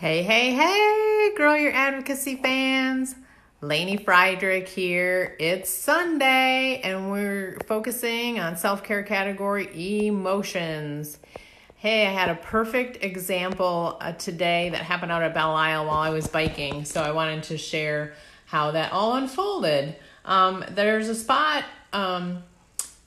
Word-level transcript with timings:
Hey, 0.00 0.22
hey, 0.22 0.52
hey, 0.52 1.32
Grow 1.34 1.54
Your 1.54 1.72
Advocacy 1.72 2.36
fans. 2.36 3.16
Lainey 3.60 3.96
Friedrich 3.96 4.68
here. 4.68 5.34
It's 5.40 5.68
Sunday 5.70 6.80
and 6.84 7.10
we're 7.10 7.58
focusing 7.66 8.38
on 8.38 8.56
self 8.56 8.84
care 8.84 9.02
category 9.02 10.06
emotions. 10.06 11.18
Hey, 11.74 12.06
I 12.06 12.12
had 12.12 12.28
a 12.28 12.36
perfect 12.36 13.02
example 13.02 13.96
uh, 14.00 14.12
today 14.12 14.68
that 14.68 14.82
happened 14.82 15.10
out 15.10 15.24
at 15.24 15.34
Belle 15.34 15.56
Isle 15.56 15.86
while 15.86 15.98
I 15.98 16.10
was 16.10 16.28
biking, 16.28 16.84
so 16.84 17.02
I 17.02 17.10
wanted 17.10 17.42
to 17.42 17.58
share 17.58 18.12
how 18.46 18.70
that 18.70 18.92
all 18.92 19.16
unfolded. 19.16 19.96
Um, 20.24 20.64
there's 20.70 21.08
a 21.08 21.14
spot 21.16 21.64
um, 21.92 22.44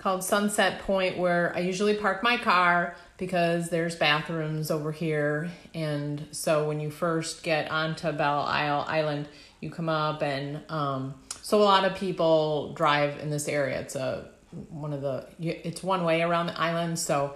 called 0.02 0.23
Sunset 0.23 0.79
Point 0.81 1.18
where 1.18 1.55
I 1.55 1.59
usually 1.59 1.93
park 1.93 2.23
my 2.23 2.36
car 2.36 2.95
because 3.18 3.70
there's 3.70 3.95
bathrooms 3.95 4.71
over 4.71 4.91
here. 4.91 5.51
And 5.75 6.27
so 6.31 6.68
when 6.68 6.79
you 6.79 6.89
first 6.89 7.43
get 7.43 7.69
onto 7.69 8.11
Belle 8.11 8.41
Isle 8.41 8.83
Island, 8.87 9.27
you 9.60 9.69
come 9.69 9.89
up 9.89 10.24
and 10.24 10.61
um, 10.69 11.14
so 11.43 11.61
a 11.61 11.64
lot 11.64 11.86
of 11.86 11.96
people 11.96 12.74
drive 12.74 13.19
in 13.19 13.29
this 13.29 13.47
area. 13.47 13.79
It's 13.79 13.96
a 13.96 14.32
one 14.69 14.91
of 14.91 15.01
the 15.01 15.27
it's 15.39 15.83
one 15.83 16.04
way 16.04 16.24
around 16.24 16.47
the 16.47 16.60
island, 16.60 16.97
so 16.97 17.36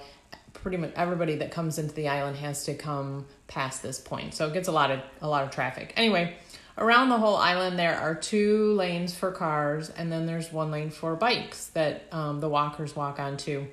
pretty 0.65 0.77
much 0.77 0.91
everybody 0.95 1.35
that 1.35 1.51
comes 1.51 1.77
into 1.77 1.93
the 1.93 2.07
island 2.07 2.35
has 2.35 2.65
to 2.65 2.73
come 2.73 3.23
past 3.45 3.83
this 3.83 3.99
point. 3.99 4.33
So 4.33 4.47
it 4.47 4.53
gets 4.53 4.67
a 4.67 4.71
lot 4.71 4.89
of 4.89 4.99
a 5.21 5.27
lot 5.27 5.43
of 5.43 5.51
traffic. 5.51 5.93
Anyway, 5.95 6.35
around 6.75 7.09
the 7.09 7.19
whole 7.19 7.35
island 7.35 7.77
there 7.77 7.95
are 7.95 8.15
two 8.15 8.73
lanes 8.73 9.13
for 9.13 9.31
cars 9.31 9.91
and 9.91 10.11
then 10.11 10.25
there's 10.25 10.51
one 10.51 10.71
lane 10.71 10.89
for 10.89 11.15
bikes 11.15 11.67
that 11.75 12.05
um, 12.11 12.39
the 12.39 12.49
walkers 12.49 12.95
walk 12.95 13.19
onto 13.19 13.67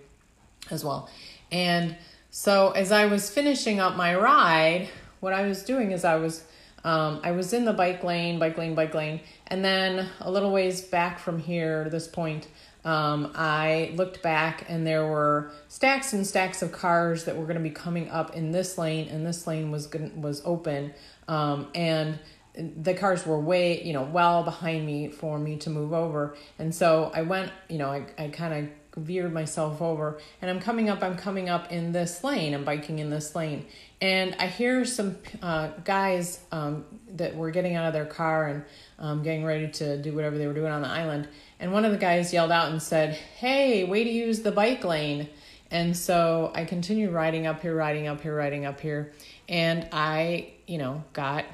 as 0.70 0.84
well. 0.84 1.09
And 1.51 1.96
so 2.30 2.73
as 2.73 2.93
I 2.93 3.06
was 3.06 3.30
finishing 3.30 3.80
up 3.80 3.96
my 3.96 4.15
ride, 4.15 4.90
what 5.20 5.32
I 5.32 5.46
was 5.46 5.62
doing 5.62 5.93
is 5.93 6.04
I 6.04 6.16
was 6.16 6.45
um, 6.84 7.20
I 7.22 7.32
was 7.32 7.52
in 7.52 7.64
the 7.64 7.72
bike 7.72 8.02
lane, 8.02 8.38
bike 8.38 8.59
lane, 8.59 8.74
bike 8.74 8.95
lane, 8.95 9.20
and 9.46 9.65
then 9.65 10.09
a 10.20 10.30
little 10.30 10.51
ways 10.51 10.82
back 10.82 11.18
from 11.18 11.38
here, 11.38 11.88
this 11.88 12.09
point, 12.09 12.48
um, 12.84 13.30
I 13.34 13.93
looked 13.95 14.23
back 14.23 14.65
and 14.68 14.84
there 14.84 15.07
were 15.07 15.52
stacks 15.68 16.12
and 16.12 16.26
stacks 16.26 16.62
of 16.62 16.73
cars 16.73 17.24
that 17.24 17.37
were 17.37 17.45
going 17.45 17.57
to 17.57 17.62
be 17.62 17.70
coming 17.70 18.10
up 18.10 18.34
in 18.34 18.51
this 18.51 18.76
lane, 18.76 19.09
and 19.09 19.24
this 19.24 19.46
lane 19.46 19.70
was 19.70 19.87
gonna, 19.87 20.10
was 20.16 20.42
open, 20.45 20.92
um, 21.29 21.68
and 21.74 22.18
the 22.54 22.92
cars 22.95 23.24
were 23.24 23.40
way, 23.40 23.82
you 23.82 23.92
know, 23.92 24.02
well 24.02 24.42
behind 24.42 24.85
me 24.85 25.09
for 25.09 25.38
me 25.38 25.57
to 25.59 25.70
move 25.70 25.92
over, 25.92 26.37
and 26.59 26.74
so 26.74 27.12
I 27.14 27.23
went, 27.23 27.52
you 27.68 27.79
know, 27.79 27.90
I 27.90 28.07
I 28.18 28.29
kind 28.29 28.52
of 28.52 28.70
veered 28.96 29.32
myself 29.32 29.80
over 29.80 30.18
and 30.40 30.51
I'm 30.51 30.60
coming 30.60 30.88
up, 30.88 31.02
I'm 31.02 31.16
coming 31.16 31.48
up 31.48 31.73
in 31.73 31.93
this 31.93 32.23
lane, 32.23 32.54
I'm 32.54 32.65
biking 32.65 32.98
in 32.98 33.10
this 33.10 33.35
lane. 33.35 33.66
And 34.01 34.35
I 34.38 34.48
hear 34.48 34.85
some 34.85 35.16
uh, 35.40 35.68
guys 35.85 36.40
um, 36.51 36.85
that 37.15 37.37
were 37.37 37.51
getting 37.51 37.76
out 37.76 37.87
of 37.87 37.93
their 37.93 38.07
car 38.07 38.48
and 38.48 38.65
um, 38.98 39.23
getting 39.23 39.45
ready 39.45 39.68
to 39.68 39.96
do 39.96 40.13
whatever 40.13 40.37
they 40.37 40.46
were 40.46 40.54
doing 40.54 40.73
on 40.73 40.82
the 40.82 40.88
island. 40.88 41.29
And 41.60 41.73
one 41.73 41.85
of 41.85 41.93
the 41.93 41.98
guys 41.98 42.32
yelled 42.32 42.51
out 42.51 42.70
and 42.70 42.82
said, 42.82 43.15
Hey, 43.15 43.85
way 43.85 44.02
to 44.02 44.10
use 44.10 44.43
the 44.43 44.52
bike 44.52 44.85
lane. 44.85 45.29
And 45.70 45.96
so 45.96 46.52
I 46.54 46.65
continued 46.65 47.13
riding 47.13 47.46
up 47.46 47.63
here, 47.63 47.74
riding 47.74 48.07
up 48.07 48.20
here, 48.20 48.37
riding 48.37 48.66
up 48.66 48.80
here. 48.80 49.13
And 49.48 49.88
I, 49.93 50.52
you 50.66 50.79
know, 50.79 51.04
got 51.13 51.45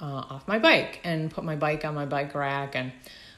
uh, 0.00 0.04
off 0.04 0.48
my 0.48 0.58
bike 0.58 1.00
and 1.04 1.30
put 1.30 1.44
my 1.44 1.56
bike 1.56 1.84
on 1.84 1.94
my 1.94 2.06
bike 2.06 2.34
rack 2.34 2.74
and 2.74 2.92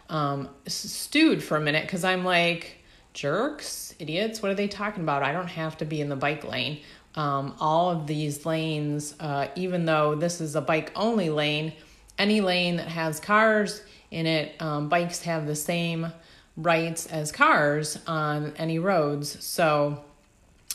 um, 0.08 0.48
stewed 0.67 1.42
for 1.42 1.56
a 1.56 1.61
minute 1.61 1.83
because 1.83 2.05
I'm 2.05 2.25
like, 2.25 2.81
jerks, 3.12 3.94
idiots. 3.98 4.42
What 4.42 4.50
are 4.50 4.55
they 4.55 4.68
talking 4.68 5.02
about? 5.02 5.22
I 5.22 5.32
don't 5.32 5.48
have 5.48 5.77
to 5.78 5.84
be 5.84 6.00
in 6.00 6.08
the 6.08 6.16
bike 6.16 6.44
lane. 6.44 6.80
Um, 7.14 7.55
all 7.60 7.91
of 7.91 8.06
these 8.06 8.46
lanes, 8.46 9.14
uh, 9.20 9.48
even 9.55 9.84
though 9.84 10.14
this 10.14 10.41
is 10.41 10.56
a 10.56 10.60
bike 10.60 10.92
only 10.96 11.28
lane, 11.28 11.74
any 12.18 12.40
lane 12.40 12.77
that 12.77 12.88
has 12.88 13.20
cars 13.20 13.83
in 14.10 14.27
it, 14.27 14.60
um, 14.60 14.88
bikes 14.88 15.22
have 15.22 15.46
the 15.46 15.56
same 15.56 16.12
rights 16.56 17.06
as 17.06 17.33
cars 17.33 17.98
on 18.06 18.55
any 18.56 18.78
roads. 18.78 19.45
So 19.45 20.05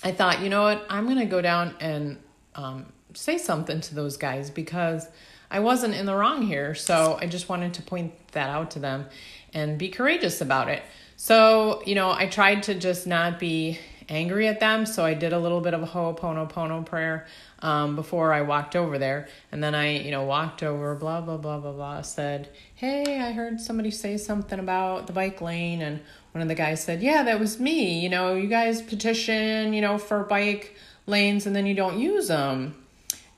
I 0.04 0.12
thought, 0.12 0.42
you 0.42 0.50
know 0.50 0.64
what, 0.64 0.86
I'm 0.90 1.06
going 1.06 1.20
to 1.20 1.26
go 1.26 1.42
down 1.42 1.76
and 1.80 2.18
um, 2.56 2.86
say 3.14 3.38
something 3.38 3.82
to 3.82 3.96
those 3.96 4.18
guys 4.18 4.50
because 4.50 5.08
I 5.50 5.60
wasn't 5.60 5.96
in 5.96 6.06
the 6.06 6.16
wrong 6.16 6.42
here. 6.44 6.76
So 6.76 7.18
I 7.20 7.26
just 7.26 7.50
wanted 7.50 7.74
to 7.76 7.82
point 7.82 8.14
that 8.32 8.50
out 8.50 8.72
to 8.72 8.80
them 8.80 9.06
and 9.54 9.78
be 9.78 9.90
courageous 9.90 10.42
about 10.42 10.70
it. 10.70 10.84
So, 11.20 11.82
you 11.84 11.96
know, 11.96 12.12
I 12.12 12.28
tried 12.28 12.64
to 12.64 12.76
just 12.76 13.08
not 13.08 13.40
be 13.40 13.80
angry 14.08 14.48
at 14.48 14.60
them. 14.60 14.86
So 14.86 15.04
I 15.04 15.16
did 15.16 15.34
a 15.34 15.40
little 15.40 15.62
bit 15.62 15.74
of 15.74 15.82
a 15.82 15.88
Ho'oponopono 15.88 16.86
prayer 16.86 17.26
um, 17.60 17.96
before 17.96 18.32
I 18.32 18.44
walked 18.44 18.76
over 18.76 19.00
there. 19.00 19.28
And 19.52 19.62
then 19.64 19.74
I, 19.74 19.98
you 19.98 20.12
know, 20.12 20.24
walked 20.24 20.62
over, 20.62 20.94
blah, 20.94 21.22
blah, 21.22 21.38
blah, 21.38 21.60
blah, 21.60 21.72
blah, 21.72 22.02
said, 22.04 22.50
Hey, 22.76 23.20
I 23.20 23.32
heard 23.32 23.60
somebody 23.60 23.90
say 23.90 24.18
something 24.18 24.60
about 24.60 25.08
the 25.08 25.14
bike 25.14 25.42
lane. 25.42 25.82
And 25.82 26.02
one 26.34 26.44
of 26.44 26.48
the 26.48 26.56
guys 26.56 26.84
said, 26.84 27.02
Yeah, 27.02 27.24
that 27.24 27.40
was 27.40 27.60
me. 27.60 28.00
You 28.00 28.10
know, 28.10 28.36
you 28.36 28.48
guys 28.48 28.84
petition, 28.84 29.74
you 29.74 29.82
know, 29.82 29.98
for 29.98 30.24
bike 30.24 30.78
lanes 31.08 31.48
and 31.48 31.56
then 31.56 31.66
you 31.66 31.74
don't 31.74 31.98
use 31.98 32.28
them. 32.28 32.76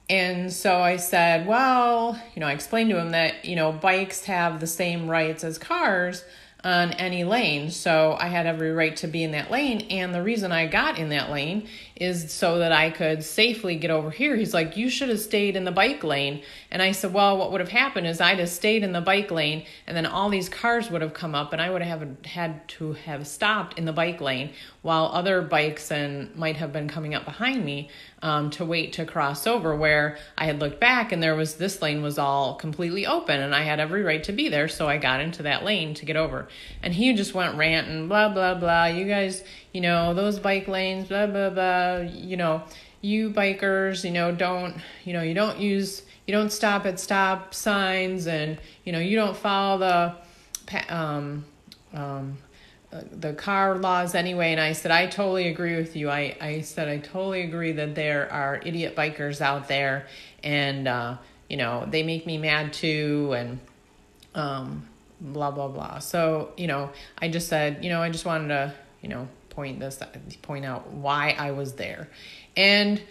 And 0.09 0.51
so 0.51 0.81
I 0.81 0.97
said, 0.97 1.47
Well, 1.47 2.21
you 2.35 2.41
know, 2.41 2.47
I 2.47 2.51
explained 2.51 2.89
to 2.89 2.99
him 2.99 3.11
that, 3.11 3.45
you 3.45 3.55
know, 3.55 3.71
bikes 3.71 4.25
have 4.25 4.59
the 4.59 4.67
same 4.67 5.07
rights 5.07 5.45
as 5.45 5.57
cars 5.57 6.25
on 6.63 6.91
any 6.93 7.23
lane. 7.23 7.71
So 7.71 8.17
I 8.19 8.27
had 8.27 8.45
every 8.45 8.71
right 8.71 8.95
to 8.97 9.07
be 9.07 9.23
in 9.23 9.31
that 9.31 9.49
lane. 9.49 9.87
And 9.89 10.13
the 10.13 10.21
reason 10.21 10.51
I 10.51 10.67
got 10.67 10.97
in 10.97 11.09
that 11.09 11.29
lane 11.29 11.67
is 11.95 12.33
so 12.33 12.59
that 12.59 12.73
I 12.73 12.89
could 12.89 13.23
safely 13.23 13.75
get 13.75 13.91
over 13.91 14.11
here. 14.11 14.35
He's 14.35 14.53
like, 14.53 14.75
You 14.75 14.89
should 14.89 15.09
have 15.09 15.21
stayed 15.21 15.55
in 15.55 15.63
the 15.63 15.71
bike 15.71 16.03
lane. 16.03 16.41
And 16.69 16.81
I 16.81 16.91
said, 16.91 17.13
Well, 17.13 17.37
what 17.37 17.51
would 17.51 17.61
have 17.61 17.69
happened 17.69 18.07
is 18.07 18.19
I'd 18.19 18.39
have 18.39 18.49
stayed 18.49 18.83
in 18.83 18.91
the 18.91 19.01
bike 19.01 19.31
lane, 19.31 19.65
and 19.87 19.95
then 19.95 20.05
all 20.05 20.29
these 20.29 20.49
cars 20.49 20.89
would 20.89 21.01
have 21.01 21.13
come 21.13 21.33
up, 21.33 21.53
and 21.53 21.61
I 21.61 21.69
would 21.69 21.81
have 21.81 22.25
had 22.25 22.67
to 22.69 22.93
have 22.93 23.25
stopped 23.25 23.77
in 23.77 23.85
the 23.85 23.93
bike 23.93 24.19
lane 24.19 24.51
while 24.81 25.05
other 25.13 25.41
bikes 25.41 25.91
and 25.91 26.35
might 26.35 26.57
have 26.57 26.73
been 26.73 26.87
coming 26.87 27.15
up 27.15 27.25
behind 27.25 27.63
me 27.63 27.89
um, 28.21 28.49
to 28.51 28.65
wait 28.65 28.93
to 28.93 29.05
cross 29.05 29.47
over. 29.47 29.75
Where 29.75 30.17
I 30.37 30.45
had 30.45 30.59
looked 30.59 30.79
back, 30.79 31.11
and 31.11 31.21
there 31.21 31.35
was 31.35 31.55
this 31.55 31.81
lane 31.81 32.01
was 32.01 32.17
all 32.17 32.55
completely 32.55 33.05
open, 33.05 33.39
and 33.39 33.55
I 33.55 33.63
had 33.63 33.79
every 33.79 34.03
right 34.03 34.23
to 34.23 34.31
be 34.31 34.49
there, 34.49 34.67
so 34.67 34.87
I 34.87 34.97
got 34.97 35.21
into 35.21 35.43
that 35.43 35.63
lane 35.63 35.93
to 35.95 36.05
get 36.05 36.15
over. 36.15 36.47
And 36.83 36.93
he 36.93 37.13
just 37.13 37.33
went 37.33 37.57
ranting, 37.57 38.07
blah 38.07 38.29
blah 38.29 38.55
blah. 38.55 38.85
You 38.85 39.05
guys, 39.05 39.43
you 39.73 39.81
know, 39.81 40.13
those 40.13 40.39
bike 40.39 40.67
lanes, 40.67 41.07
blah, 41.07 41.27
blah, 41.27 41.49
blah, 41.49 41.97
you 41.97 42.37
know, 42.37 42.63
you 43.01 43.29
bikers, 43.29 44.03
you 44.03 44.11
know, 44.11 44.33
don't, 44.33 44.75
you 45.05 45.13
know, 45.13 45.21
you 45.21 45.33
don't 45.33 45.59
use, 45.59 46.01
you 46.25 46.33
don't 46.33 46.51
stop 46.51 46.85
at 46.85 46.99
stop 46.99 47.53
signs 47.53 48.27
and, 48.27 48.59
you 48.83 48.91
know, 48.91 48.99
you 48.99 49.15
don't 49.15 49.37
follow 49.37 49.77
the, 50.67 50.93
um, 50.93 51.45
um, 51.93 52.37
the 52.91 53.33
car 53.33 53.77
laws 53.77 54.15
anyway 54.15 54.51
and 54.51 54.59
i 54.59 54.73
said 54.73 54.91
i 54.91 55.05
totally 55.05 55.47
agree 55.47 55.75
with 55.75 55.95
you 55.95 56.09
i, 56.09 56.35
I 56.41 56.61
said 56.61 56.87
i 56.87 56.97
totally 56.97 57.41
agree 57.41 57.71
that 57.73 57.93
there 57.93 58.31
are 58.31 58.59
idiot 58.65 58.95
bikers 58.95 59.41
out 59.41 59.67
there 59.67 60.07
and 60.43 60.87
uh, 60.87 61.17
you 61.47 61.57
know 61.57 61.85
they 61.87 62.01
make 62.01 62.25
me 62.25 62.37
mad 62.37 62.73
too 62.73 63.33
and 63.37 63.59
um, 64.33 64.87
blah 65.21 65.51
blah 65.51 65.67
blah 65.67 65.99
so 65.99 66.51
you 66.57 66.67
know 66.67 66.89
i 67.19 67.27
just 67.27 67.47
said 67.47 67.83
you 67.83 67.89
know 67.89 68.01
i 68.01 68.09
just 68.09 68.25
wanted 68.25 68.47
to 68.47 68.73
you 69.01 69.09
know 69.09 69.27
point 69.59 69.79
this 69.81 69.99
point 70.41 70.63
out 70.63 70.89
why 70.91 71.35
I 71.37 71.51
was 71.51 71.73
there. 71.73 72.07
And 72.55 73.01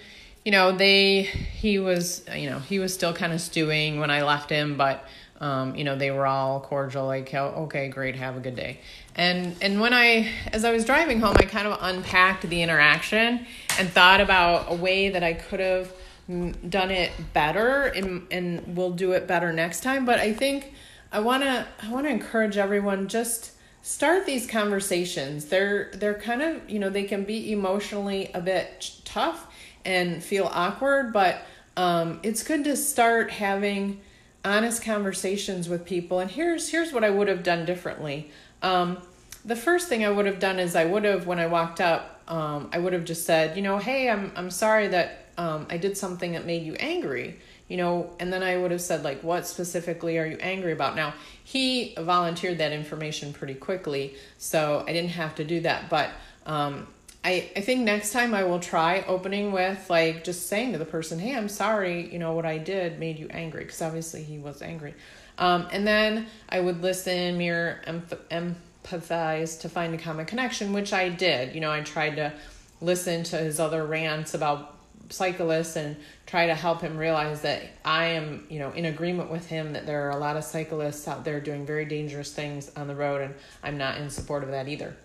you 0.47 0.53
know, 0.53 0.73
they 0.73 1.23
he 1.23 1.79
was 1.79 2.25
you 2.35 2.49
know, 2.49 2.59
he 2.59 2.79
was 2.79 2.95
still 2.95 3.13
kind 3.13 3.35
of 3.35 3.41
stewing 3.43 4.01
when 4.01 4.11
I 4.11 4.23
left 4.23 4.49
him, 4.49 4.79
but 4.79 5.05
um, 5.41 5.77
you 5.77 5.85
know, 5.85 5.97
they 5.97 6.11
were 6.11 6.27
all 6.27 6.61
cordial, 6.61 7.07
like, 7.07 7.33
oh, 7.35 7.65
okay, 7.65 7.89
great, 7.89 8.17
have 8.17 8.37
a 8.37 8.41
good 8.41 8.57
day. 8.57 8.81
And 9.15 9.57
and 9.63 9.81
when 9.81 9.95
I, 9.95 10.31
as 10.53 10.65
I 10.65 10.73
was 10.73 10.85
driving 10.85 11.21
home, 11.21 11.37
I 11.39 11.45
kind 11.45 11.67
of 11.67 11.79
unpacked 11.81 12.49
the 12.49 12.63
interaction 12.63 13.47
and 13.79 13.89
thought 13.89 14.21
about 14.21 14.71
a 14.71 14.75
way 14.75 15.11
that 15.11 15.23
I 15.23 15.35
could 15.35 15.61
have 15.61 15.93
done 16.29 16.91
it 16.91 17.13
better, 17.33 17.85
and 17.85 18.27
and 18.31 18.77
we'll 18.77 18.93
do 18.93 19.13
it 19.13 19.27
better 19.27 19.53
next 19.53 19.83
time. 19.83 20.05
But 20.05 20.19
I 20.19 20.33
think 20.33 20.73
I 21.13 21.21
wanna 21.21 21.67
I 21.83 21.91
wanna 21.91 22.11
encourage 22.11 22.57
everyone 22.57 23.09
just 23.09 23.53
start 23.83 24.27
these 24.27 24.47
conversations. 24.47 25.47
They're 25.47 25.91
they're 25.95 26.15
kind 26.15 26.43
of, 26.43 26.69
you 26.69 26.79
know, 26.79 26.91
they 26.91 27.05
can 27.05 27.25
be 27.25 27.53
emotionally 27.53 28.31
a 28.35 28.41
bit 28.41 28.93
tough 29.05 29.47
and 29.85 30.23
feel 30.23 30.51
awkward, 30.53 31.13
but 31.13 31.43
um, 31.77 32.21
it's 32.23 32.43
good 32.43 32.65
to 32.65 32.77
start 32.77 33.31
having 33.31 34.01
honest 34.49 34.83
conversations 34.83 35.69
with 35.69 35.85
people. 35.85 36.21
And 36.21 36.31
here's 36.31 36.71
here's 36.71 36.93
what 36.93 37.05
I 37.05 37.11
would 37.11 37.29
have 37.29 37.43
done 37.43 37.65
differently. 37.65 38.31
Um, 38.63 38.99
the 39.45 39.57
first 39.57 39.89
thing 39.89 40.05
I 40.05 40.11
would 40.11 40.27
have 40.27 40.41
done 40.41 40.59
is 40.59 40.75
I 40.75 40.85
would 40.85 41.05
have 41.05 41.27
when 41.27 41.39
I 41.39 41.47
walked 41.47 41.81
up, 41.81 42.21
um, 42.29 42.71
I 42.73 42.79
would 42.79 42.93
have 42.93 43.05
just 43.05 43.25
said, 43.25 43.57
you 43.57 43.63
know, 43.63 43.79
hey, 43.79 44.09
I'm 44.09 44.33
I'm 44.37 44.51
sorry 44.51 44.89
that 44.89 45.27
um, 45.37 45.67
I 45.71 45.77
did 45.77 45.97
something 45.97 46.33
that 46.33 46.47
made 46.47 46.65
you 46.65 46.75
angry 46.75 47.39
you 47.69 47.77
know, 47.77 48.11
and 48.19 48.33
then 48.33 48.43
I 48.43 48.57
would 48.57 48.71
have 48.71 48.81
said, 48.81 49.05
like, 49.05 49.23
what 49.23 49.47
specifically 49.47 50.19
are 50.19 50.27
you 50.27 50.39
angry 50.41 50.73
about? 50.73 50.97
Now, 50.97 51.13
he 51.45 51.95
volunteered 51.99 52.59
that 52.59 52.73
information 52.73 53.35
pretty 53.35 53.55
quickly, 53.55 54.17
so 54.39 54.85
I 54.89 54.93
didn't 54.95 55.11
have 55.11 55.35
to 55.35 55.45
do 55.45 55.61
that. 55.61 55.91
But 55.91 56.09
um, 56.47 56.87
I, 57.25 57.51
I 57.57 57.61
think 57.61 57.81
next 57.81 58.13
time 58.13 58.33
I 58.33 58.45
will 58.45 58.61
try 58.61 59.05
opening 59.07 59.53
with 59.53 59.91
like 59.91 60.25
just 60.25 60.47
saying 60.47 60.73
to 60.73 60.79
the 60.79 60.85
person, 60.85 61.19
"Hey, 61.19 61.35
I'm 61.37 61.49
sorry. 61.49 62.11
You 62.13 62.19
know 62.19 62.33
what 62.33 62.47
I 62.47 62.59
did 62.59 62.99
made 62.99 63.19
you 63.19 63.29
angry," 63.31 63.65
because 63.65 63.83
obviously 63.83 64.23
he 64.23 64.39
was 64.39 64.63
angry. 64.63 64.95
Um, 65.37 65.69
and 65.71 65.87
then 65.87 66.27
I 66.49 66.61
would 66.61 66.83
listen, 66.83 67.39
mirror, 67.39 67.81
emph- 67.87 68.53
empathize 68.85 69.61
to 69.61 69.69
find 69.69 69.95
a 69.95 69.99
common 69.99 70.27
connection, 70.27 70.73
which 70.73 70.93
I 70.93 71.09
did. 71.09 71.55
You 71.55 71.61
know, 71.61 71.71
I 71.71 71.81
tried 71.81 72.17
to 72.17 72.33
listen 72.81 73.25
to 73.25 73.37
his 73.37 73.61
other 73.61 73.85
rants 73.85 74.35
about 74.35 74.77
cyclists 75.11 75.77
and 75.77 75.97
try 76.27 76.47
to 76.47 76.55
help 76.55 76.81
him 76.81 76.97
realize 76.97 77.41
that 77.43 77.63
I 77.85 78.07
am, 78.07 78.47
you 78.51 78.59
know, 78.59 78.71
in 78.73 78.85
agreement 78.85 79.31
with 79.31 79.47
him 79.47 79.73
that 79.73 79.87
there 79.87 80.07
are 80.07 80.11
a 80.11 80.19
lot 80.19 80.37
of 80.37 80.45
cyclists 80.45 81.09
out 81.09 81.25
there 81.25 81.41
doing 81.41 81.65
very 81.67 81.85
dangerous 81.85 82.33
things 82.33 82.71
on 82.77 82.89
the 82.89 82.95
road, 82.95 83.23
and 83.23 83.35
I'm 83.63 83.79
not 83.79 83.99
in 83.99 84.11
support 84.11 84.45
of 84.45 84.51
that 84.51 84.69
either. 84.69 84.97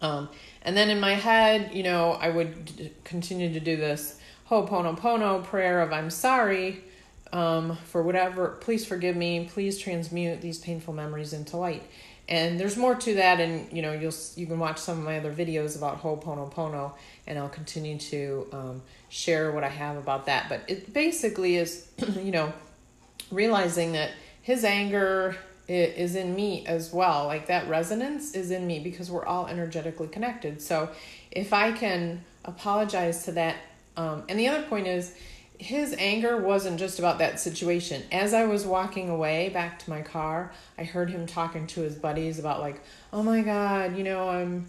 Um, 0.00 0.28
and 0.62 0.76
then 0.76 0.90
in 0.90 1.00
my 1.00 1.14
head, 1.14 1.70
you 1.72 1.82
know, 1.82 2.12
I 2.12 2.30
would 2.30 2.64
d- 2.64 2.92
continue 3.04 3.52
to 3.52 3.60
do 3.60 3.76
this 3.76 4.18
Ho'oponopono 4.50 5.44
prayer 5.44 5.80
of 5.80 5.92
I'm 5.92 6.10
sorry 6.10 6.84
um, 7.32 7.76
for 7.84 8.02
whatever. 8.02 8.48
Please 8.60 8.84
forgive 8.86 9.16
me. 9.16 9.48
Please 9.50 9.78
transmute 9.78 10.40
these 10.40 10.58
painful 10.58 10.94
memories 10.94 11.32
into 11.32 11.56
light. 11.56 11.82
And 12.26 12.58
there's 12.58 12.76
more 12.78 12.94
to 12.94 13.14
that, 13.16 13.38
and 13.38 13.70
you 13.70 13.82
know, 13.82 13.92
you'll 13.92 14.14
you 14.34 14.46
can 14.46 14.58
watch 14.58 14.78
some 14.78 14.98
of 14.98 15.04
my 15.04 15.18
other 15.18 15.32
videos 15.32 15.76
about 15.76 16.00
Ho'oponopono, 16.00 16.92
and 17.26 17.38
I'll 17.38 17.50
continue 17.50 17.98
to 17.98 18.46
um, 18.50 18.82
share 19.10 19.52
what 19.52 19.62
I 19.62 19.68
have 19.68 19.98
about 19.98 20.24
that. 20.26 20.48
But 20.48 20.62
it 20.66 20.94
basically 20.94 21.56
is, 21.56 21.86
you 22.22 22.30
know, 22.30 22.52
realizing 23.30 23.92
that 23.92 24.12
his 24.40 24.64
anger 24.64 25.36
is 25.68 26.14
in 26.14 26.34
me 26.34 26.64
as 26.66 26.92
well. 26.92 27.26
Like 27.26 27.46
that 27.46 27.68
resonance 27.68 28.34
is 28.34 28.50
in 28.50 28.66
me 28.66 28.80
because 28.80 29.10
we're 29.10 29.24
all 29.24 29.46
energetically 29.46 30.08
connected. 30.08 30.60
So 30.60 30.90
if 31.30 31.52
I 31.52 31.72
can 31.72 32.24
apologize 32.44 33.24
to 33.24 33.32
that, 33.32 33.56
um, 33.96 34.24
and 34.28 34.38
the 34.38 34.48
other 34.48 34.62
point 34.62 34.86
is, 34.86 35.14
his 35.56 35.94
anger 35.98 36.36
wasn't 36.36 36.78
just 36.78 36.98
about 36.98 37.18
that 37.18 37.38
situation. 37.38 38.02
As 38.10 38.34
I 38.34 38.44
was 38.44 38.66
walking 38.66 39.08
away 39.08 39.50
back 39.50 39.78
to 39.80 39.90
my 39.90 40.02
car, 40.02 40.52
I 40.76 40.84
heard 40.84 41.10
him 41.10 41.26
talking 41.26 41.66
to 41.68 41.80
his 41.80 41.94
buddies 41.94 42.38
about 42.38 42.60
like, 42.60 42.82
"Oh 43.12 43.22
my 43.22 43.40
god, 43.40 43.96
you 43.96 44.02
know, 44.02 44.28
I'm 44.28 44.66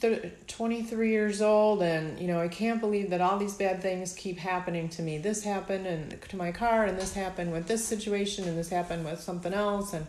23 0.00 1.10
years 1.10 1.42
old 1.42 1.82
and 1.82 2.18
you 2.18 2.26
know 2.26 2.40
i 2.40 2.48
can't 2.48 2.80
believe 2.80 3.10
that 3.10 3.20
all 3.20 3.38
these 3.38 3.54
bad 3.54 3.82
things 3.82 4.14
keep 4.14 4.38
happening 4.38 4.88
to 4.88 5.02
me. 5.02 5.18
This 5.18 5.44
happened 5.44 5.86
and 5.86 6.20
to 6.22 6.36
my 6.36 6.52
car 6.52 6.84
and 6.86 6.98
this 6.98 7.12
happened 7.12 7.52
with 7.52 7.66
this 7.66 7.84
situation 7.84 8.48
and 8.48 8.56
this 8.56 8.70
happened 8.70 9.04
with 9.04 9.20
something 9.20 9.52
else 9.52 9.92
and 9.92 10.06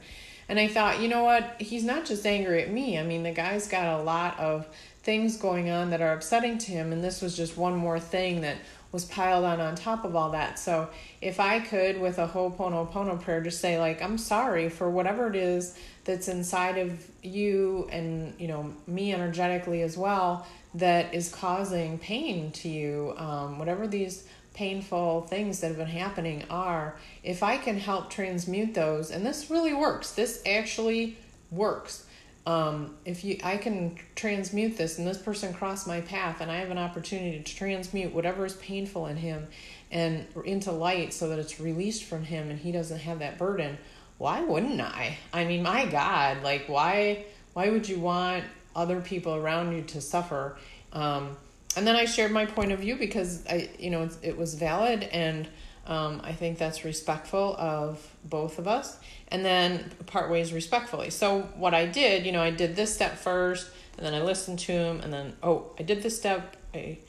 and 0.47 0.59
i 0.59 0.67
thought 0.67 1.01
you 1.01 1.07
know 1.07 1.23
what? 1.23 1.55
He's 1.59 1.83
not 1.83 2.05
just 2.05 2.25
angry 2.25 2.63
at 2.63 2.71
me. 2.71 2.97
I 2.97 3.03
mean 3.03 3.23
the 3.23 3.31
guy's 3.31 3.67
got 3.67 3.99
a 3.99 4.03
lot 4.03 4.39
of 4.39 4.65
things 5.03 5.37
going 5.37 5.69
on 5.69 5.89
that 5.89 6.01
are 6.01 6.13
upsetting 6.13 6.57
to 6.59 6.71
him 6.71 6.93
and 6.93 7.03
this 7.03 7.21
was 7.21 7.35
just 7.35 7.57
one 7.57 7.75
more 7.75 7.99
thing 7.99 8.41
that 8.41 8.57
was 8.91 9.05
piled 9.05 9.45
on 9.45 9.59
on 9.59 9.75
top 9.75 10.03
of 10.05 10.15
all 10.15 10.31
that. 10.31 10.59
So 10.59 10.89
if 11.21 11.39
i 11.39 11.59
could 11.59 12.01
with 12.01 12.17
a 12.17 12.27
ho'oponopono 12.27 13.21
prayer 13.21 13.41
just 13.41 13.61
say 13.61 13.79
like 13.79 14.01
i'm 14.01 14.17
sorry 14.17 14.69
for 14.69 14.89
whatever 14.89 15.27
it 15.27 15.35
is 15.35 15.77
that's 16.03 16.27
inside 16.27 16.77
of 16.77 17.07
you 17.21 17.87
and 17.91 18.33
you 18.39 18.47
know 18.47 18.73
me 18.87 19.13
energetically 19.13 19.81
as 19.83 19.97
well 19.97 20.45
that 20.73 21.13
is 21.13 21.29
causing 21.29 21.99
pain 21.99 22.51
to 22.51 22.67
you 22.69 23.13
um, 23.17 23.59
whatever 23.59 23.87
these 23.87 24.25
painful 24.53 25.21
things 25.21 25.61
that 25.61 25.67
have 25.67 25.77
been 25.77 25.87
happening 25.87 26.43
are 26.49 26.95
if 27.23 27.43
i 27.43 27.55
can 27.55 27.77
help 27.77 28.09
transmute 28.09 28.73
those 28.73 29.11
and 29.11 29.25
this 29.25 29.49
really 29.49 29.73
works. 29.73 30.11
This 30.13 30.41
actually 30.45 31.17
works 31.51 32.05
um, 32.45 32.95
if 33.05 33.23
you 33.23 33.37
i 33.43 33.57
can 33.57 33.97
transmute 34.15 34.77
this 34.77 34.97
and 34.97 35.07
this 35.07 35.17
person 35.17 35.53
crossed 35.53 35.87
my 35.87 36.01
path 36.01 36.41
and 36.41 36.51
i 36.51 36.57
have 36.57 36.71
an 36.71 36.77
opportunity 36.77 37.39
to 37.39 37.55
transmute 37.55 38.13
whatever 38.13 38.45
is 38.45 38.53
painful 38.55 39.07
in 39.07 39.17
him 39.17 39.47
and 39.91 40.25
into 40.45 40.71
light 40.71 41.13
so 41.13 41.29
that 41.29 41.37
it's 41.37 41.59
released 41.59 42.03
from 42.03 42.23
him 42.23 42.49
and 42.49 42.59
he 42.59 42.71
doesn't 42.71 42.99
have 42.99 43.19
that 43.19 43.37
burden 43.37 43.77
why 44.21 44.41
wouldn't 44.41 44.79
I? 44.79 45.17
I 45.33 45.45
mean, 45.45 45.63
my 45.63 45.87
God, 45.87 46.43
like 46.43 46.69
why 46.69 47.25
why 47.53 47.71
would 47.71 47.89
you 47.89 47.99
want 47.99 48.43
other 48.75 49.01
people 49.01 49.33
around 49.35 49.75
you 49.75 49.81
to 49.81 49.99
suffer? 49.99 50.57
Um, 50.93 51.35
and 51.75 51.87
then 51.87 51.95
I 51.95 52.05
shared 52.05 52.31
my 52.31 52.45
point 52.45 52.71
of 52.71 52.79
view 52.79 52.97
because 52.97 53.43
I, 53.47 53.71
you 53.79 53.89
know, 53.89 54.03
it, 54.03 54.17
it 54.21 54.37
was 54.37 54.53
valid 54.53 55.05
and 55.05 55.47
um, 55.87 56.21
I 56.23 56.33
think 56.33 56.57
that's 56.57 56.85
respectful 56.85 57.55
of 57.57 58.15
both 58.23 58.59
of 58.59 58.67
us. 58.67 58.99
And 59.29 59.43
then 59.43 59.91
part 60.05 60.29
ways 60.29 60.53
respectfully. 60.53 61.09
So 61.09 61.41
what 61.55 61.73
I 61.73 61.85
did, 61.85 62.25
you 62.25 62.31
know, 62.31 62.41
I 62.41 62.51
did 62.51 62.75
this 62.75 62.93
step 62.93 63.17
first, 63.17 63.69
and 63.97 64.05
then 64.05 64.13
I 64.13 64.21
listened 64.21 64.59
to 64.59 64.71
him, 64.71 65.01
and 65.01 65.11
then 65.11 65.33
oh, 65.41 65.71
I 65.79 65.83
did 65.83 66.03
this 66.03 66.17
step. 66.17 66.55
I 66.73 66.99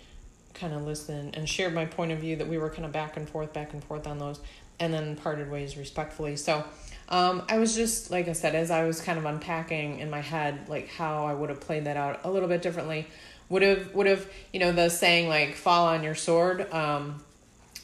kind 0.54 0.74
of 0.74 0.82
listened 0.82 1.36
and 1.36 1.48
shared 1.48 1.74
my 1.74 1.84
point 1.84 2.12
of 2.12 2.18
view 2.18 2.36
that 2.36 2.48
we 2.48 2.58
were 2.58 2.70
kind 2.70 2.84
of 2.84 2.92
back 2.92 3.16
and 3.16 3.28
forth, 3.28 3.52
back 3.52 3.72
and 3.72 3.82
forth 3.82 4.06
on 4.06 4.18
those, 4.18 4.40
and 4.78 4.92
then 4.92 5.16
parted 5.16 5.50
ways 5.50 5.76
respectfully. 5.76 6.36
So 6.36 6.64
um, 7.08 7.42
I 7.48 7.58
was 7.58 7.74
just 7.74 8.10
like 8.10 8.28
I 8.28 8.32
said, 8.32 8.54
as 8.54 8.70
I 8.70 8.84
was 8.84 9.00
kind 9.00 9.18
of 9.18 9.24
unpacking 9.24 9.98
in 9.98 10.10
my 10.10 10.20
head, 10.20 10.68
like 10.68 10.88
how 10.88 11.26
I 11.26 11.34
would 11.34 11.50
have 11.50 11.60
played 11.60 11.84
that 11.84 11.96
out 11.96 12.20
a 12.24 12.30
little 12.30 12.48
bit 12.48 12.62
differently. 12.62 13.06
Would 13.48 13.62
have 13.62 13.94
would 13.94 14.06
have 14.06 14.26
you 14.52 14.60
know 14.60 14.72
the 14.72 14.88
saying 14.88 15.28
like 15.28 15.54
fall 15.56 15.86
on 15.88 16.02
your 16.02 16.14
sword. 16.14 16.72
Um, 16.72 17.22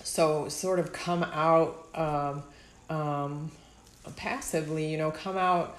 so 0.08 0.48
sort 0.48 0.78
of 0.78 0.92
come 0.92 1.22
out 1.22 1.86
um, 1.94 2.42
um, 2.94 3.50
passively, 4.16 4.90
you 4.90 4.98
know, 4.98 5.10
come 5.10 5.36
out 5.36 5.78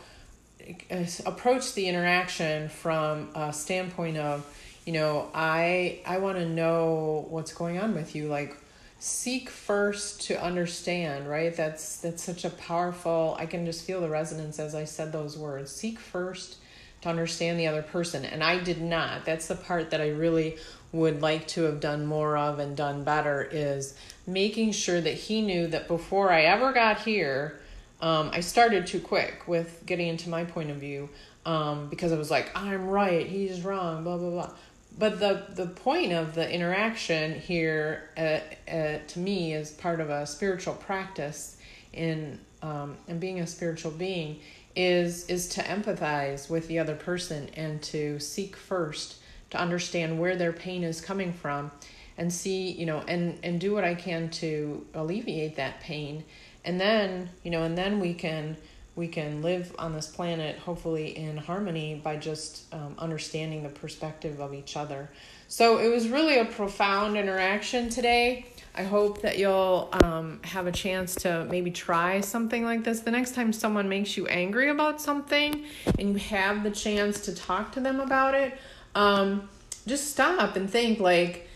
approach 1.26 1.74
the 1.74 1.88
interaction 1.88 2.70
from 2.70 3.30
a 3.34 3.52
standpoint 3.52 4.18
of 4.18 4.46
you 4.86 4.94
know 4.94 5.28
i 5.34 6.00
i 6.06 6.20
want 6.20 6.38
to 6.38 6.46
know 6.46 7.26
what's 7.30 7.54
going 7.54 7.80
on 7.80 7.96
with 7.96 8.16
you. 8.16 8.28
Like 8.28 8.56
seek 9.00 9.50
first 9.50 10.22
to 10.24 10.42
understand 10.42 11.28
right? 11.28 11.56
That's 11.56 11.98
that's 12.02 12.22
such 12.22 12.46
a 12.46 12.50
powerful 12.52 13.36
i 13.40 13.46
can 13.46 13.66
just 13.66 13.84
feel 13.86 14.02
the 14.02 14.10
resonance 14.10 14.60
as 14.60 14.76
i 14.76 14.84
said 14.84 15.12
those 15.12 15.38
words. 15.38 15.72
Seek 15.72 15.98
first 15.98 16.58
to 17.02 17.10
understand 17.10 17.60
the 17.60 17.66
other 17.66 17.82
person. 17.82 18.26
And 18.26 18.44
i 18.44 18.60
did 18.60 18.82
not. 18.82 19.26
That's 19.26 19.48
the 19.48 19.56
part 19.56 19.90
that 19.92 20.02
i 20.02 20.10
really 20.10 20.58
would 20.92 21.22
like 21.22 21.48
to 21.48 21.64
have 21.64 21.80
done 21.80 22.06
more 22.06 22.38
of 22.38 22.60
and 22.60 22.76
done 22.76 23.04
better 23.04 23.48
is 23.52 23.96
making 24.26 24.72
sure 24.72 25.00
that 25.00 25.14
he 25.14 25.42
knew 25.42 25.68
that 25.68 25.88
before 25.88 26.32
i 26.32 26.42
ever 26.42 26.74
got 26.74 27.00
here 27.00 27.60
um, 28.02 28.30
i 28.34 28.40
started 28.40 28.88
too 28.88 29.00
quick 29.00 29.48
with 29.48 29.84
getting 29.86 30.08
into 30.08 30.30
my 30.30 30.44
point 30.44 30.70
of 30.70 30.78
view 30.78 31.10
um, 31.46 31.90
because 31.90 32.12
i 32.12 32.18
was 32.18 32.32
like 32.32 32.50
i'm 32.56 32.88
right 32.88 33.28
he's 33.28 33.62
wrong 33.62 34.04
blah 34.04 34.18
blah 34.18 34.30
blah. 34.30 34.52
But 34.98 35.22
the 35.22 35.46
the 35.56 35.68
point 35.68 36.12
of 36.12 36.36
the 36.36 36.52
interaction 36.52 37.40
here 37.40 38.10
uh, 38.18 38.40
uh, 38.70 39.00
to 39.08 39.20
me 39.20 39.54
is 39.54 39.72
part 39.72 40.02
of 40.02 40.10
a 40.10 40.26
spiritual 40.26 40.74
practice 40.74 41.56
in 41.94 42.40
um, 42.62 42.98
and 43.08 43.20
being 43.20 43.40
a 43.40 43.48
spiritual 43.48 43.92
being 43.92 44.42
is 44.76 45.26
is 45.30 45.48
to 45.50 45.62
empathize 45.62 46.50
with 46.50 46.68
the 46.68 46.80
other 46.80 46.96
person 46.96 47.50
and 47.56 47.82
to 47.82 48.20
seek 48.20 48.58
first 48.58 49.19
to 49.50 49.60
understand 49.60 50.20
where 50.20 50.36
their 50.36 50.54
pain 50.54 50.84
is 50.84 51.02
coming 51.02 51.34
from 51.34 51.72
and 52.18 52.32
see 52.32 52.72
you 52.72 52.86
know 52.86 53.04
and 53.08 53.40
and 53.44 53.60
do 53.60 53.74
what 53.74 53.84
i 53.84 53.96
can 53.96 54.30
to 54.30 54.86
alleviate 54.94 55.56
that 55.56 55.80
pain 55.80 56.24
and 56.66 56.80
then 56.80 57.30
you 57.44 57.52
know 57.52 57.64
and 57.64 57.78
then 57.78 58.00
we 58.00 58.14
can 58.14 58.58
we 59.00 59.08
can 59.08 59.42
live 59.42 59.74
on 59.80 59.94
this 59.94 60.08
planet 60.08 60.60
hopefully 60.60 61.18
in 61.18 61.38
harmony 61.38 62.00
by 62.04 62.18
just 62.18 62.72
um, 62.74 62.94
understanding 62.98 63.64
the 63.64 63.70
perspective 63.70 64.42
of 64.42 64.54
each 64.54 64.76
other. 64.76 65.10
So 65.48 65.80
it 65.80 65.88
was 65.88 66.10
really 66.10 66.38
a 66.38 66.46
profound 66.46 67.16
interaction 67.16 67.90
today. 67.90 68.46
I 68.76 68.84
hope 68.84 69.22
that 69.22 69.40
you'll 69.40 69.90
um, 70.04 70.42
have 70.44 70.68
a 70.68 70.72
chance 70.72 71.16
to 71.16 71.46
maybe 71.50 71.72
try 71.72 72.20
something 72.20 72.66
like 72.66 72.84
this. 72.84 73.00
The 73.00 73.12
next 73.12 73.36
time 73.36 73.54
someone 73.54 73.88
makes 73.88 74.18
you 74.18 74.28
angry 74.28 74.70
about 74.70 75.02
something 75.02 75.64
and 75.98 76.10
you 76.10 76.16
have 76.16 76.64
the 76.64 76.72
chance 76.72 77.22
to 77.22 77.34
talk 77.34 77.72
to 77.74 77.80
them 77.80 78.02
about 78.02 78.36
it, 78.36 78.60
um, 78.96 79.50
just 79.88 80.12
stop 80.12 80.56
and 80.56 80.70
think 80.70 81.00
like 81.00 81.48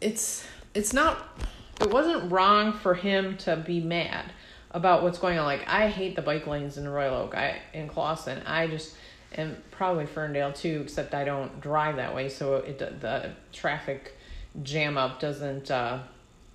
it's 0.00 0.46
it's 0.74 0.92
not 0.92 1.40
it 1.80 1.90
wasn't 1.90 2.30
wrong 2.30 2.72
for 2.72 2.94
him 2.94 3.36
to 3.38 3.56
be 3.56 3.80
mad 3.80 4.32
about 4.70 5.02
what's 5.02 5.18
going 5.18 5.38
on. 5.38 5.44
Like 5.44 5.66
I 5.66 5.88
hate 5.88 6.16
the 6.16 6.22
bike 6.22 6.46
lanes 6.46 6.76
in 6.76 6.88
Royal 6.88 7.14
Oak. 7.14 7.34
I 7.34 7.60
in 7.72 7.88
Clawson. 7.88 8.42
I 8.46 8.66
just 8.66 8.94
and 9.32 9.56
probably 9.70 10.06
Ferndale 10.06 10.52
too, 10.52 10.80
except 10.84 11.14
I 11.14 11.24
don't 11.24 11.60
drive 11.60 11.96
that 11.96 12.14
way, 12.14 12.28
so 12.28 12.56
it 12.56 12.78
the 12.78 13.32
traffic 13.52 14.16
jam 14.62 14.96
up 14.96 15.20
doesn't 15.20 15.70
uh, 15.70 16.00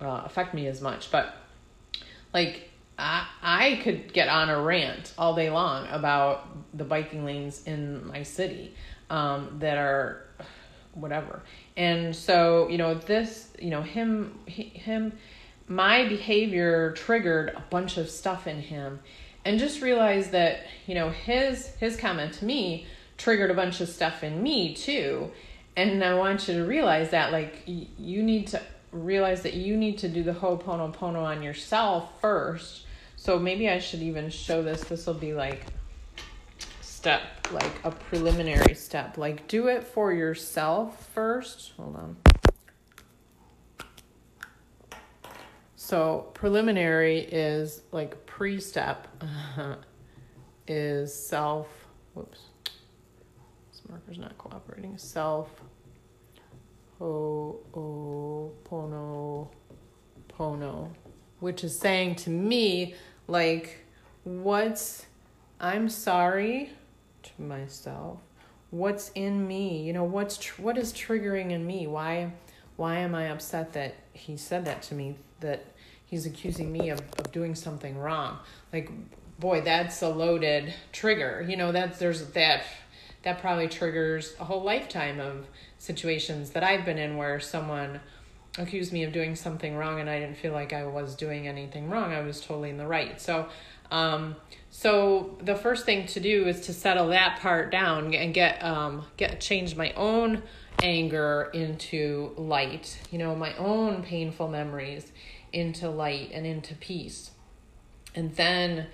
uh, 0.00 0.22
affect 0.24 0.54
me 0.54 0.66
as 0.66 0.80
much. 0.80 1.10
But 1.10 1.34
like 2.32 2.70
I 2.98 3.26
I 3.42 3.80
could 3.82 4.12
get 4.12 4.28
on 4.28 4.48
a 4.48 4.60
rant 4.60 5.12
all 5.18 5.34
day 5.34 5.50
long 5.50 5.86
about 5.88 6.46
the 6.76 6.84
biking 6.84 7.24
lanes 7.24 7.64
in 7.66 8.06
my 8.06 8.22
city 8.22 8.74
um, 9.10 9.56
that 9.58 9.76
are 9.76 10.24
whatever. 10.94 11.42
And 11.76 12.16
so 12.16 12.68
you 12.68 12.78
know 12.78 12.94
this 12.94 13.52
you 13.58 13.70
know 13.70 13.82
him 13.82 14.38
he, 14.46 14.64
him 14.64 15.12
my 15.68 16.08
behavior 16.08 16.92
triggered 16.92 17.50
a 17.50 17.62
bunch 17.70 17.96
of 17.96 18.10
stuff 18.10 18.46
in 18.46 18.60
him 18.60 19.00
and 19.44 19.58
just 19.58 19.82
realized 19.82 20.32
that 20.32 20.66
you 20.86 20.94
know 20.94 21.10
his 21.10 21.68
his 21.76 21.96
comment 21.96 22.34
to 22.34 22.44
me 22.44 22.86
triggered 23.18 23.50
a 23.50 23.54
bunch 23.54 23.80
of 23.80 23.88
stuff 23.88 24.24
in 24.24 24.42
me 24.42 24.74
too 24.74 25.30
and 25.76 26.02
I 26.02 26.14
want 26.14 26.48
you 26.48 26.54
to 26.54 26.64
realize 26.64 27.10
that 27.10 27.32
like 27.32 27.62
y- 27.66 27.86
you 27.98 28.22
need 28.22 28.48
to 28.48 28.60
realize 28.92 29.42
that 29.42 29.54
you 29.54 29.76
need 29.76 29.98
to 29.98 30.08
do 30.08 30.22
the 30.22 30.32
Ho'oponopono 30.32 31.22
on 31.22 31.42
yourself 31.42 32.20
first. 32.20 32.86
So 33.16 33.38
maybe 33.38 33.68
I 33.68 33.78
should 33.78 34.02
even 34.02 34.30
show 34.30 34.62
this. 34.62 34.82
This 34.84 35.06
will 35.06 35.14
be 35.14 35.32
like 35.34 35.66
step, 37.00 37.22
like 37.50 37.82
a 37.82 37.90
preliminary 37.90 38.74
step. 38.74 39.16
Like 39.16 39.48
do 39.48 39.68
it 39.68 39.84
for 39.84 40.12
yourself 40.12 41.08
first. 41.14 41.72
Hold 41.78 41.96
on. 41.96 42.16
So 45.76 46.28
preliminary 46.34 47.20
is 47.20 47.80
like 47.90 48.26
pre-step 48.26 49.08
is 50.68 51.14
self. 51.14 51.68
Whoops, 52.12 52.40
this 52.64 53.80
marker's 53.88 54.18
not 54.18 54.36
cooperating. 54.36 54.98
Self. 54.98 55.48
Ho 56.98 57.60
o 57.72 58.52
pono 58.62 59.48
pono, 60.28 60.90
which 61.38 61.64
is 61.64 61.78
saying 61.78 62.16
to 62.16 62.28
me 62.28 62.94
like, 63.26 63.86
what's 64.24 65.06
I'm 65.58 65.88
sorry 65.88 66.72
to 67.22 67.42
myself. 67.42 68.18
What's 68.70 69.10
in 69.14 69.46
me? 69.46 69.82
You 69.82 69.92
know, 69.92 70.04
what's 70.04 70.38
tr- 70.38 70.62
what 70.62 70.78
is 70.78 70.92
triggering 70.92 71.50
in 71.50 71.66
me? 71.66 71.86
Why 71.86 72.32
why 72.76 72.98
am 72.98 73.14
I 73.14 73.28
upset 73.28 73.72
that 73.74 73.94
he 74.12 74.36
said 74.36 74.64
that 74.64 74.82
to 74.82 74.94
me? 74.94 75.16
That 75.40 75.64
he's 76.06 76.26
accusing 76.26 76.72
me 76.72 76.90
of, 76.90 77.00
of 77.18 77.30
doing 77.32 77.54
something 77.54 77.98
wrong. 77.98 78.38
Like, 78.72 78.90
boy, 79.38 79.60
that's 79.62 80.02
a 80.02 80.08
loaded 80.08 80.74
trigger. 80.92 81.44
You 81.48 81.56
know, 81.56 81.72
that's 81.72 81.98
there's 81.98 82.26
that 82.32 82.64
that 83.22 83.40
probably 83.40 83.68
triggers 83.68 84.34
a 84.40 84.44
whole 84.44 84.62
lifetime 84.62 85.20
of 85.20 85.46
situations 85.78 86.50
that 86.50 86.64
I've 86.64 86.84
been 86.84 86.98
in 86.98 87.16
where 87.16 87.38
someone 87.40 88.00
accused 88.58 88.92
me 88.92 89.04
of 89.04 89.12
doing 89.12 89.36
something 89.36 89.76
wrong 89.76 90.00
and 90.00 90.10
I 90.10 90.18
didn't 90.18 90.36
feel 90.36 90.52
like 90.52 90.72
I 90.72 90.84
was 90.84 91.14
doing 91.14 91.46
anything 91.46 91.88
wrong. 91.88 92.12
I 92.12 92.20
was 92.20 92.40
totally 92.40 92.70
in 92.70 92.76
the 92.76 92.86
right. 92.86 93.20
So, 93.20 93.48
um, 93.90 94.36
so 94.70 95.38
the 95.42 95.54
first 95.54 95.84
thing 95.84 96.06
to 96.08 96.20
do 96.20 96.46
is 96.46 96.62
to 96.62 96.72
settle 96.72 97.08
that 97.08 97.40
part 97.40 97.70
down 97.70 98.14
and 98.14 98.32
get 98.34 98.62
um, 98.62 99.04
get 99.16 99.40
change 99.40 99.76
my 99.76 99.92
own 99.92 100.42
anger 100.82 101.50
into 101.52 102.32
light. 102.36 102.98
You 103.10 103.18
know, 103.18 103.34
my 103.34 103.54
own 103.56 104.02
painful 104.02 104.48
memories 104.48 105.10
into 105.52 105.90
light 105.90 106.30
and 106.32 106.46
into 106.46 106.74
peace. 106.74 107.30
And 108.14 108.34
then 108.34 108.88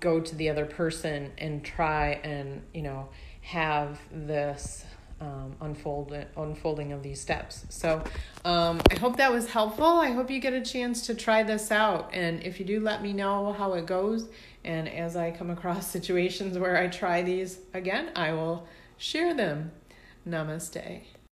go 0.00 0.20
to 0.20 0.34
the 0.34 0.48
other 0.48 0.66
person 0.66 1.32
and 1.38 1.64
try 1.64 2.20
and, 2.22 2.62
you 2.72 2.82
know, 2.82 3.08
have 3.42 4.00
this 4.12 4.84
um, 5.22 5.54
unfold, 5.60 6.16
unfolding 6.36 6.92
of 6.92 7.02
these 7.02 7.20
steps. 7.20 7.64
So 7.68 8.02
um, 8.44 8.80
I 8.90 8.96
hope 8.96 9.16
that 9.18 9.32
was 9.32 9.48
helpful. 9.48 9.86
I 9.86 10.10
hope 10.10 10.30
you 10.30 10.40
get 10.40 10.52
a 10.52 10.60
chance 10.60 11.06
to 11.06 11.14
try 11.14 11.44
this 11.44 11.70
out. 11.70 12.10
And 12.12 12.42
if 12.42 12.58
you 12.58 12.66
do, 12.66 12.80
let 12.80 13.02
me 13.02 13.12
know 13.12 13.52
how 13.52 13.74
it 13.74 13.86
goes. 13.86 14.28
And 14.64 14.88
as 14.88 15.16
I 15.16 15.30
come 15.30 15.50
across 15.50 15.86
situations 15.90 16.58
where 16.58 16.76
I 16.76 16.88
try 16.88 17.22
these 17.22 17.60
again, 17.72 18.10
I 18.16 18.32
will 18.32 18.66
share 18.98 19.32
them. 19.32 19.70
Namaste. 20.28 21.02